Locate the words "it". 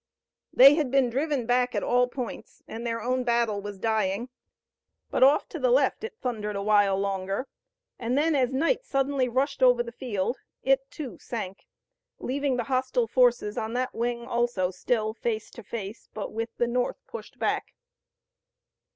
6.03-6.17, 10.63-10.89